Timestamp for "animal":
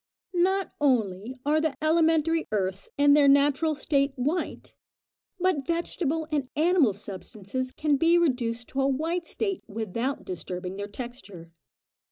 6.55-6.93